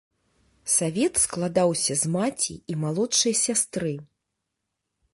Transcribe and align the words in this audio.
Савет 0.75 1.13
складаўся 1.25 1.93
з 2.05 2.13
маці 2.15 2.53
і 2.75 2.81
малодшай 2.87 3.33
сястры. 3.45 3.93